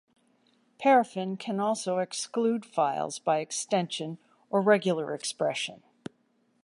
Paraffin 0.79 1.37
can 1.37 1.59
also 1.59 1.99
exclude 1.99 2.65
files 2.65 3.19
by 3.19 3.37
extension 3.37 4.17
or 4.49 4.59
regular 4.59 5.13
expression. 5.13 5.83